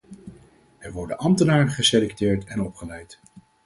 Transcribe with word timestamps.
Er 0.79 0.91
worden 0.91 1.17
ambtenaren 1.17 1.71
geselecteerd 1.71 2.43
en 2.45 2.61
opgeleid. 2.61 3.19